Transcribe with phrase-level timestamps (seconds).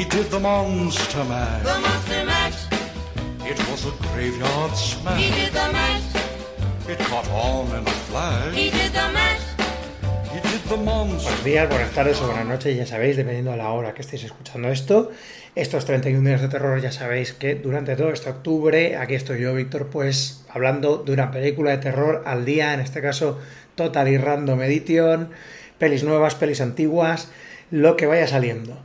[0.00, 1.62] He did the monster mash.
[1.62, 2.58] The monster mash.
[3.44, 5.20] It was a graveyard smash.
[5.20, 6.88] He did the mash.
[6.88, 8.54] It caught on in a flash.
[8.54, 9.42] He did the mash.
[10.32, 11.28] He did the monster.
[11.28, 14.24] Buenos días, buenas tardes o buenas noches, ya sabéis, dependiendo de la hora que estéis
[14.24, 15.10] escuchando esto.
[15.54, 19.52] Estos 31 días de terror, ya sabéis que durante todo este octubre, aquí estoy yo,
[19.54, 23.38] Víctor, pues hablando de una película de terror al día, en este caso
[23.74, 25.30] Total y Random Edition,
[25.78, 27.28] pelis nuevas, pelis antiguas,
[27.70, 28.76] lo que vaya saliendo.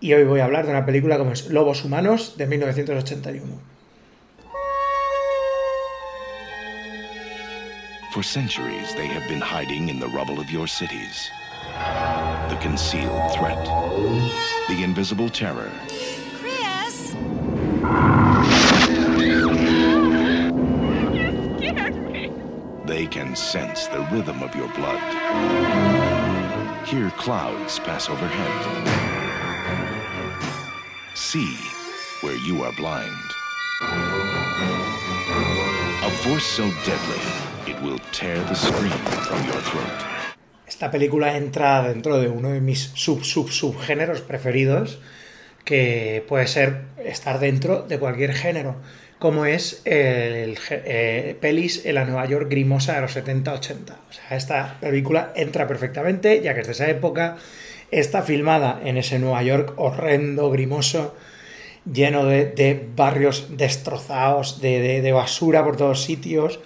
[0.00, 3.46] Y hoy voy a hablar de una película como es Lobos Humanos de 1981.
[8.12, 11.30] For centuries, they have been hiding in the rubble of your cities.
[12.48, 13.64] The concealed threat,
[14.68, 15.70] the invisible terror.
[16.40, 17.14] Chris!
[22.86, 26.07] They can sense the rhythm of your blood.
[26.88, 28.64] Hear clouds pass overhead.
[31.14, 31.54] See
[32.22, 33.28] where you are blind.
[36.02, 37.20] A force so deadly,
[37.70, 40.00] it will tear the screen from your throat.
[40.66, 44.98] Esta película entra dentro de uno de mis sub sub subgéneros preferidos,
[45.66, 48.76] que puede ser estar dentro de cualquier género,
[49.18, 53.96] como es el, eh, pelis en la Nueva York grimosa de los 70-80.
[54.08, 57.36] O sea, esta película entra perfectamente, ya que es de esa época,
[57.90, 61.16] está filmada en ese Nueva York horrendo, grimoso,
[61.90, 66.60] lleno de, barrios destrozados, de, de, basura por todos sitios.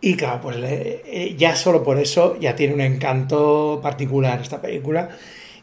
[0.00, 5.10] Y claro, pues eh, ya solo por eso ya tiene un encanto particular esta película.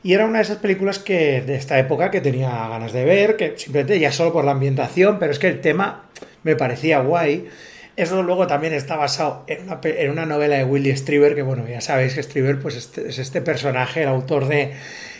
[0.01, 3.35] Y era una de esas películas que de esta época que tenía ganas de ver,
[3.35, 6.05] que simplemente ya solo por la ambientación, pero es que el tema
[6.43, 7.49] me parecía guay.
[7.97, 11.67] Eso luego también está basado en una, en una novela de Willie Strieber, que bueno,
[11.67, 14.71] ya sabéis que Strieber pues este, es este personaje, el autor de,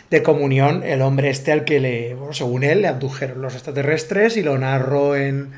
[0.09, 4.37] de Comunión, el hombre este al que le, bueno, según él, le abdujeron los extraterrestres
[4.37, 5.51] y lo narró en,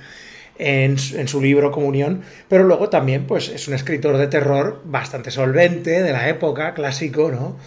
[0.57, 5.29] en, en, su libro Comunión, pero luego también pues es un escritor de terror bastante
[5.29, 7.57] solvente de la época, clásico, ¿no?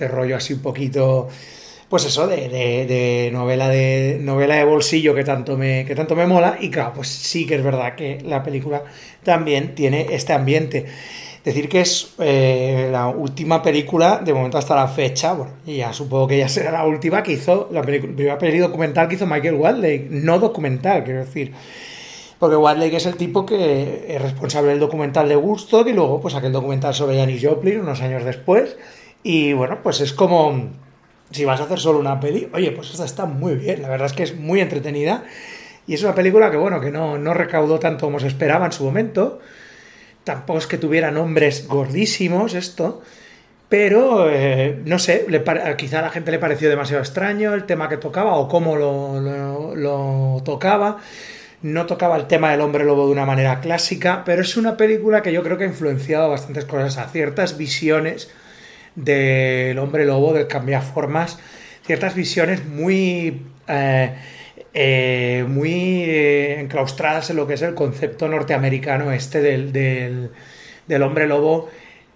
[0.00, 1.28] Este rollo así un poquito,
[1.90, 6.56] pues eso, de, novela de novela de bolsillo que tanto, me, que tanto me mola,
[6.58, 8.82] y claro, pues sí que es verdad que la película
[9.22, 10.86] también tiene este ambiente.
[11.44, 16.28] Decir que es eh, la última película, de momento hasta la fecha, y ya supongo
[16.28, 20.06] que ya será la última que hizo, la primera peli documental que hizo Michael Waldley,
[20.08, 21.52] no documental, quiero decir.
[22.38, 26.34] Porque Wadley es el tipo que es responsable del documental de Gusto y luego pues
[26.34, 28.78] aquel documental sobre Janis Joplin unos años después.
[29.22, 30.70] Y bueno, pues es como
[31.30, 34.06] si vas a hacer solo una peli, oye, pues esta está muy bien, la verdad
[34.06, 35.24] es que es muy entretenida.
[35.86, 38.72] Y es una película que bueno, que no, no recaudó tanto como se esperaba en
[38.72, 39.40] su momento.
[40.24, 43.02] Tampoco es que tuviera nombres gordísimos esto.
[43.68, 45.26] Pero, eh, no sé,
[45.78, 49.20] quizá a la gente le pareció demasiado extraño el tema que tocaba o cómo lo,
[49.20, 50.98] lo, lo tocaba
[51.62, 55.22] no tocaba el tema del hombre lobo de una manera clásica, pero es una película
[55.22, 58.30] que yo creo que ha influenciado bastantes cosas, a ciertas visiones
[58.94, 61.38] del hombre lobo, del cambiaformas,
[61.84, 64.14] ciertas visiones muy, eh,
[64.74, 69.72] eh, muy eh, enclaustradas en lo que es el concepto norteamericano este del,
[70.86, 71.70] del hombre lobo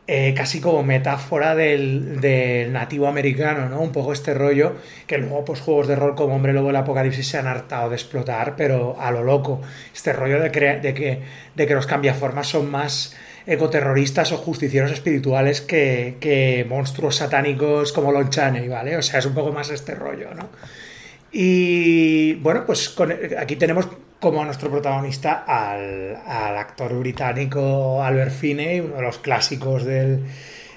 [0.06, 3.81] eh, casi como metáfora del, del, nativo americano, ¿no?
[3.81, 4.76] Un poco este rollo
[5.06, 7.97] que luego pues juegos de rol como Hombre Lobo el Apocalipsis se han hartado de
[7.97, 9.62] explotar, pero a lo loco.
[9.94, 11.22] Este rollo de, de, que,
[11.54, 13.16] de que los cambiaformas son más
[13.47, 18.97] ecoterroristas o justicieros espirituales que, que monstruos satánicos como Lon Chaney, ¿vale?
[18.98, 20.50] O sea, es un poco más este rollo, ¿no?
[21.32, 22.94] Y bueno, pues
[23.38, 23.88] aquí tenemos
[24.20, 30.25] como nuestro protagonista al, al, actor británico Albert Finney, uno de los clásicos del,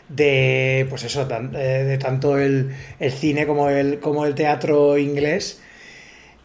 [0.10, 5.62] de, pues eso, de, de tanto el, el, cine como el, como el teatro inglés.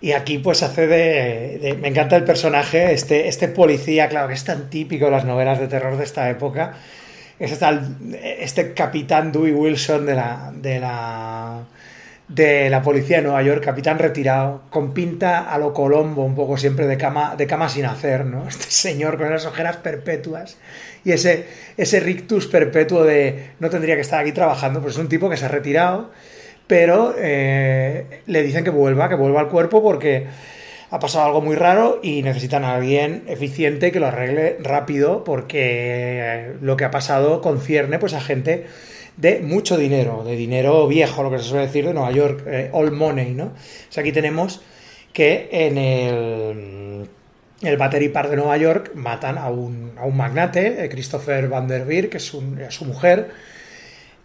[0.00, 4.34] Y aquí pues hace de, de, Me encanta el personaje, este, este policía, claro, que
[4.34, 6.74] es tan típico de las novelas de terror de esta época.
[7.38, 11.62] Es este, este capitán Dewey Wilson de la, de la
[12.34, 16.56] de la policía de Nueva York, capitán retirado, con pinta a lo Colombo, un poco
[16.56, 18.48] siempre de cama, de cama sin hacer, ¿no?
[18.48, 20.56] Este señor con esas ojeras perpetuas
[21.04, 21.46] y ese,
[21.76, 25.36] ese rictus perpetuo de no tendría que estar aquí trabajando, pues es un tipo que
[25.36, 26.10] se ha retirado,
[26.66, 30.26] pero eh, le dicen que vuelva, que vuelva al cuerpo porque
[30.90, 36.52] ha pasado algo muy raro y necesitan a alguien eficiente que lo arregle rápido porque
[36.62, 38.66] lo que ha pasado concierne pues a gente
[39.16, 42.70] de mucho dinero, de dinero viejo, lo que se suele decir de Nueva York, eh,
[42.72, 43.44] old money, ¿no?
[43.46, 43.52] O
[43.90, 44.60] sea, aquí tenemos
[45.12, 47.08] que en el,
[47.62, 52.10] el Battery Park de Nueva York matan a un, a un magnate, eh, Christopher Vanderbilt,
[52.10, 53.30] que es, un- es su mujer,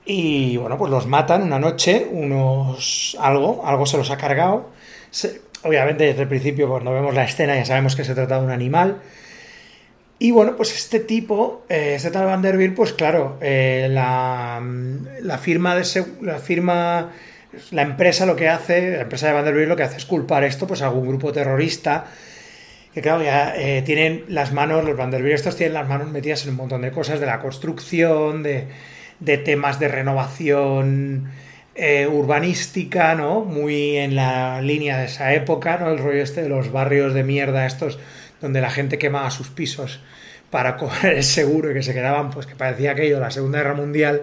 [0.05, 4.69] y bueno, pues los matan una noche, unos algo, algo se los ha cargado.
[5.63, 8.51] Obviamente desde el principio cuando vemos la escena ya sabemos que se trata de un
[8.51, 9.01] animal.
[10.19, 14.61] Y bueno, pues este tipo, eh, este tal Vanderbilt, pues claro, eh, la,
[15.21, 15.85] la firma de
[16.21, 17.11] la firma,
[17.71, 20.65] la empresa lo que hace, la empresa de Vanderbilt lo que hace es culpar esto
[20.65, 22.05] pues a algún grupo terrorista
[22.97, 26.49] que claro, ya eh, tienen las manos, los Vanderbilt estos tienen las manos metidas en
[26.49, 28.69] un montón de cosas, de la construcción, de,
[29.19, 31.29] de temas de renovación
[31.75, 33.41] eh, urbanística, ¿no?
[33.41, 35.91] Muy en la línea de esa época, ¿no?
[35.91, 37.99] El rollo este de los barrios de mierda estos,
[38.41, 39.99] donde la gente quemaba sus pisos
[40.49, 43.73] para cobrar el seguro y que se quedaban, pues que parecía aquello, la Segunda Guerra
[43.73, 44.21] Mundial,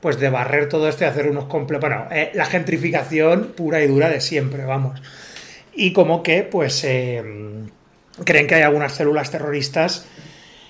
[0.00, 1.88] pues de barrer todo esto y hacer unos completos...
[1.88, 5.00] Bueno, eh, la gentrificación pura y dura de siempre, vamos.
[5.74, 6.82] Y como que, pues...
[6.84, 7.22] eh,
[8.24, 10.06] creen que hay algunas células terroristas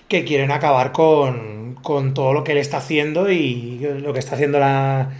[0.09, 4.35] que quieren acabar con, con todo lo que él está haciendo y lo que está
[4.35, 5.11] haciendo la,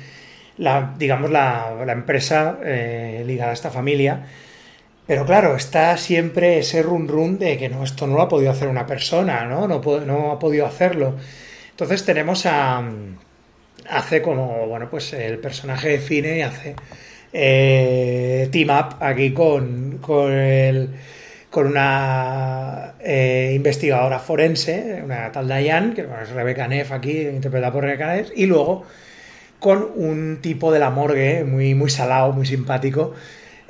[0.57, 4.27] la digamos, la, la empresa eh, ligada a esta familia.
[5.11, 8.53] Pero claro, está siempre ese run run de que no, esto no lo ha podido
[8.53, 9.67] hacer una persona, ¿no?
[9.67, 11.17] No, no ha podido hacerlo.
[11.71, 12.81] Entonces tenemos a...
[13.89, 16.77] Hace como, bueno, pues el personaje define y hace
[17.33, 20.91] eh, team up aquí con, con el
[21.51, 27.73] con una eh, investigadora forense, una tal Diane, que bueno, es Rebecca Neff aquí, interpretada
[27.73, 28.85] por Rebecca Neff, y luego
[29.59, 33.15] con un tipo de la morgue muy, muy salado, muy simpático,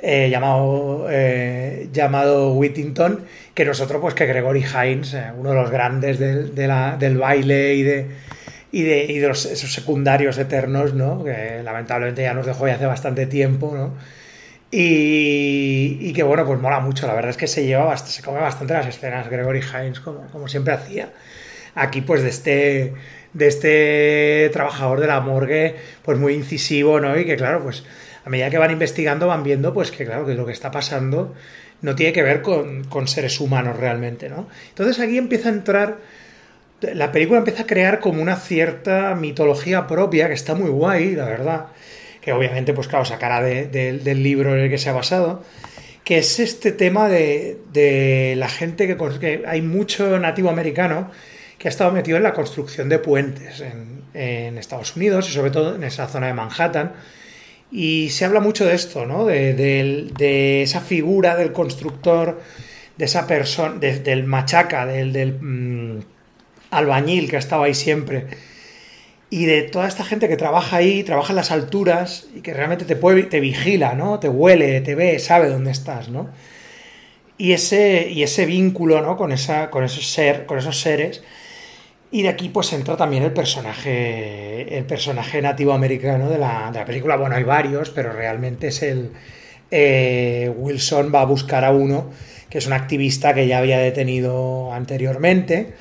[0.01, 5.69] eh, llamado, eh, llamado Whittington, que nosotros, pues que Gregory Hines, eh, uno de los
[5.69, 8.07] grandes del, del baile y de,
[8.71, 11.23] y de, y de los, esos secundarios eternos, ¿no?
[11.23, 13.93] que lamentablemente ya nos dejó ya hace bastante tiempo, ¿no?
[14.71, 17.05] Y, que bueno, pues mola mucho.
[17.05, 20.47] La verdad es que se lleva se come bastante las escenas Gregory Hines, como, como
[20.47, 21.09] siempre hacía.
[21.75, 22.93] Aquí, pues, de este,
[23.33, 27.17] de este trabajador de la morgue, pues muy incisivo, ¿no?
[27.19, 27.83] Y que, claro, pues
[28.25, 31.33] a medida que van investigando, van viendo, pues que, claro, que lo que está pasando
[31.81, 34.47] no tiene que ver con, seres humanos realmente, ¿no?
[34.69, 35.97] Entonces aquí empieza a entrar
[36.81, 41.25] la película empieza a crear como una cierta mitología propia que está muy guay, la
[41.25, 41.65] verdad.
[42.21, 45.43] Que obviamente, pues claro, sacará de- de- del libro en el que se ha basado.
[46.03, 51.11] Que es este tema de, la gente que, hay mucho nativo americano
[51.59, 55.51] que ha estado metido en la construcción de puentes en, en Estados Unidos y sobre
[55.51, 56.93] todo en esa zona de Manhattan.
[57.71, 59.25] Y se habla mucho de esto, ¿no?
[59.25, 62.41] De, de esa figura del constructor,
[62.97, 65.99] de esa persona, de- del machaca, del, mm,
[66.71, 68.27] albañil que ha estado ahí siempre.
[69.29, 72.83] Y de toda esta gente que trabaja ahí, trabaja en las alturas y que realmente
[72.85, 74.19] te, puede, te vigila, ¿no?
[74.19, 76.29] Te huele, te ve, sabe dónde estás, ¿no?
[77.37, 79.17] Y ese, y ese vínculo, ¿no?
[79.17, 81.23] Con, esa, con, ser, con esos seres.
[82.11, 86.79] Y de aquí pues entra también el personaje, el personaje nativo americano de la, de
[86.79, 87.15] la película.
[87.15, 89.11] Bueno, hay varios, pero realmente es el...
[89.71, 92.09] eh, Wilson va a buscar a uno
[92.49, 95.73] que es un activista que ya había detenido anteriormente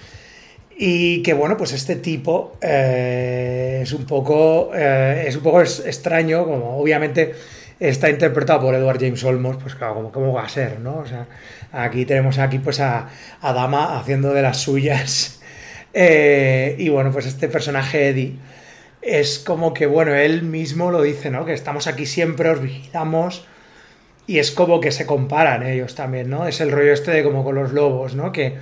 [0.79, 6.45] y que bueno, pues este tipo eh, es un poco eh, es un poco extraño,
[6.45, 7.35] como obviamente
[7.81, 10.99] está interpretado por Edward James Olmos, pues claro, como cómo va a ser, ¿no?
[10.99, 11.27] O sea,
[11.73, 13.09] aquí tenemos aquí pues a,
[13.41, 15.40] a Dama haciendo de las suyas.
[15.93, 18.37] Eh, y bueno, pues este personaje Eddie
[19.03, 21.45] es como que, bueno, él mismo lo dice, ¿no?
[21.45, 23.47] Que estamos aquí siempre, os vigilamos.
[24.27, 26.47] Y es como que se comparan ellos también, ¿no?
[26.47, 28.31] Es el rollo este de como con los lobos, ¿no?
[28.31, 28.55] Que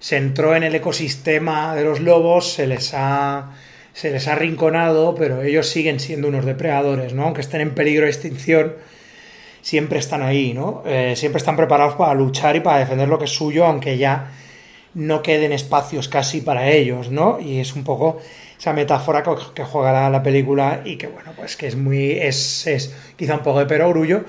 [0.00, 3.52] se entró en el ecosistema de los lobos, se les ha,
[3.94, 7.24] se les ha arrinconado, pero ellos siguen siendo unos depredadores, ¿no?
[7.24, 8.74] Aunque estén en peligro de extinción,
[9.62, 10.82] siempre están ahí, ¿no?
[10.86, 14.30] Eh, siempre están preparados para luchar y para defender lo que es suyo, aunque ya
[14.94, 17.38] no queden espacios casi para ellos, ¿no?
[17.40, 18.18] Y es un poco
[18.58, 19.22] esa metáfora
[19.54, 23.34] que, juega la, la película y que, bueno, pues que es muy, es, es quizá
[23.34, 24.24] un poco de perogrullo,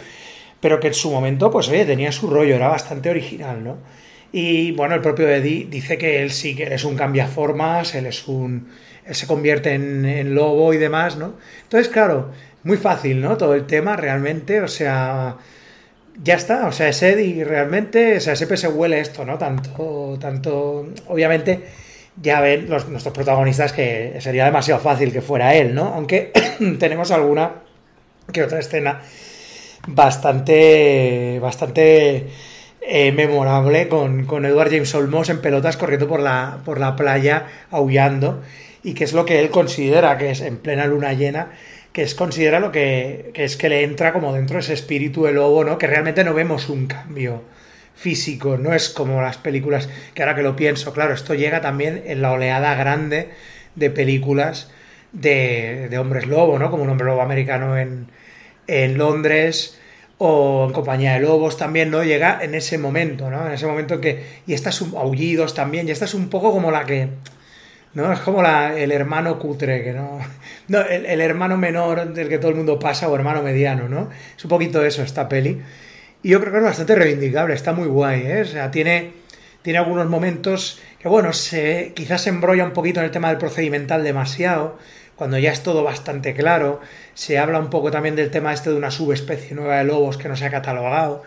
[0.60, 3.78] pero que en su momento, pues oye, tenía su rollo, era bastante original, ¿no?
[4.32, 8.28] Y bueno, el propio Eddie dice que él sí que es un cambiaformas, él es
[8.28, 8.70] un.
[9.06, 11.34] él se convierte en, en lobo y demás, ¿no?
[11.64, 12.32] Entonces, claro,
[12.64, 13.38] muy fácil, ¿no?
[13.38, 15.38] Todo el tema realmente, o sea.
[16.22, 19.38] Ya está, o sea, es Eddie realmente, o sea, siempre se huele esto, ¿no?
[19.38, 20.90] Tanto, tanto.
[21.08, 21.64] Obviamente,
[22.22, 25.94] ya ven los, nuestros protagonistas que sería demasiado fácil que fuera él, ¿no?
[25.94, 26.32] Aunque
[26.80, 27.64] tenemos alguna
[28.34, 29.02] que otra escena
[29.88, 32.28] bastante, bastante
[32.82, 37.46] eh, memorable con, con Edward James Olmos en pelotas corriendo por la, por la playa
[37.72, 38.42] aullando
[38.84, 41.52] y que es lo que él considera que es en plena luna llena
[41.94, 45.34] que es considera lo que, que es que le entra como dentro ese espíritu de
[45.34, 45.78] lobo, ¿no?
[45.78, 47.44] Que realmente no vemos un cambio
[47.96, 52.04] físico, no es como las películas, que ahora que lo pienso, claro, esto llega también
[52.06, 53.30] en la oleada grande
[53.76, 54.72] de películas
[55.12, 56.72] de, de hombres lobo, ¿no?
[56.72, 58.08] Como un hombre lobo americano en,
[58.68, 59.80] en Londres
[60.18, 62.04] o en compañía de lobos también, ¿no?
[62.04, 63.48] Llega en ese momento, ¿no?
[63.48, 64.42] En ese momento que...
[64.46, 67.10] Y estas aullidos también, y esta es un poco como la que...
[67.94, 68.14] ¿no?
[68.14, 70.20] Es como la, el hermano cutre, que no...
[70.90, 74.10] el, hermano menor del que todo el mundo pasa o hermano mediano, ¿no?
[74.38, 75.62] Es un poquito eso esta peli.
[76.22, 78.70] Y yo creo que es bastante reivindicable, está muy guay, ¿eh?
[78.72, 79.14] Tiene,
[79.62, 83.38] tiene algunos momentos que, bueno, se, quizás se embrolla un poquito en el tema del
[83.38, 84.78] procedimental demasiado,
[85.16, 86.82] cuando ya es todo bastante claro.
[87.14, 90.28] Se habla un poco también del tema este de una subespecie nueva de lobos que
[90.28, 91.24] no se ha catalogado,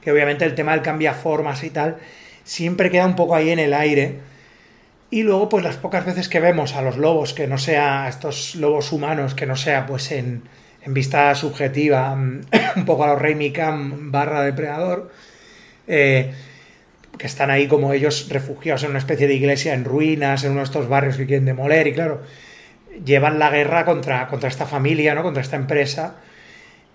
[0.00, 1.98] que obviamente el tema del cambia formas y tal,
[2.44, 4.29] siempre queda un poco ahí en el aire.
[5.10, 8.54] Y luego, pues las pocas veces que vemos a los lobos, que no sea, estos
[8.54, 10.44] lobos humanos, que no sea pues en,
[10.82, 12.12] en vista subjetiva,
[12.76, 15.10] un poco a los Rey Mikam barra depredador,
[15.88, 16.32] eh,
[17.18, 20.60] que están ahí como ellos refugiados en una especie de iglesia en ruinas, en uno
[20.60, 22.22] de estos barrios que quieren demoler, y claro,
[23.04, 25.22] llevan la guerra contra, contra esta familia, ¿no?
[25.22, 26.16] Contra esta empresa.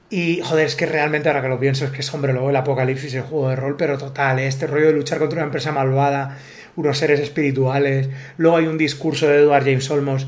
[0.10, 2.55] Y, joder, es que realmente ahora que lo pienso, es que es, hombre, luego el
[2.55, 4.48] apocalipsis, el juego de rol, pero total, ¿eh?
[4.48, 6.38] este rollo de luchar contra una empresa malvada,
[6.75, 8.10] unos seres espirituales.
[8.38, 10.27] Luego hay un discurso de Edward James Olmos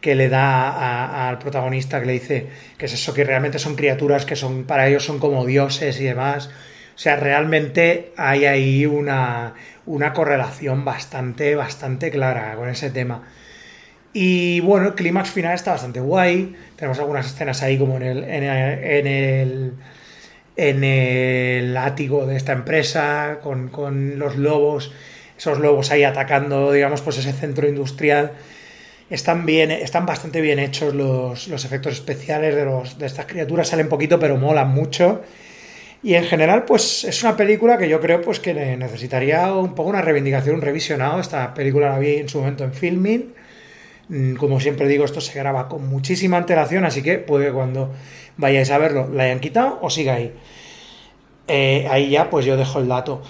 [0.00, 2.46] que le da al protagonista que le dice
[2.76, 6.04] que es eso, que realmente son criaturas que son, para ellos son como dioses y
[6.04, 6.50] demás.
[6.94, 9.54] O sea, realmente hay ahí una,
[9.86, 13.22] una correlación bastante, bastante clara con ese tema.
[14.12, 16.54] Y bueno, el clímax final está bastante guay.
[16.76, 19.74] Tenemos algunas escenas ahí como en el, en el,
[20.56, 24.92] en el, ático de esta empresa, con, con, los lobos,
[25.36, 28.32] esos lobos ahí atacando, digamos, pues ese centro industrial.
[29.10, 34.18] Están, bien, están bastante bien hechos los, los efectos especiales de, estas criaturas, salen poquito
[34.18, 35.22] pero molan mucho.
[36.02, 39.90] Y en general, pues es una película que yo creo pues que necesitaría un poco
[39.90, 41.20] una reivindicación, un revisionado.
[41.20, 43.34] Esta película la vi en su momento en filming
[44.08, 47.92] Mm, como siempre digo, esto se graba con muchísima antelación, así que puede que cuando
[48.36, 50.32] vayáis a verlo la hayan quitado o siga ahí.
[51.48, 53.22] Eh, ahí ya, pues yo dejo el dato.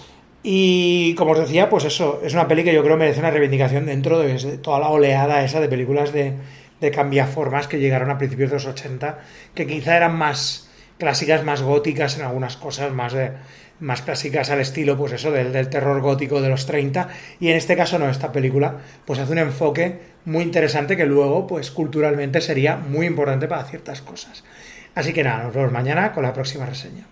[0.46, 3.86] Y como os decía, pues eso, es una peli que yo creo merece una reivindicación
[3.86, 6.34] dentro de toda la oleada esa de películas de,
[6.82, 9.20] de cambiaformas que llegaron a principios de los 80,
[9.54, 13.32] que quizá eran más clásicas, más góticas en algunas cosas, más de,
[13.80, 17.08] más clásicas al estilo, pues eso, del, del, terror gótico de los 30.
[17.40, 21.46] Y en este caso no, esta película pues hace un enfoque muy interesante que luego,
[21.46, 24.44] pues culturalmente sería muy importante para ciertas cosas.
[24.94, 27.06] Así que nada, nos vemos mañana con la próxima reseña.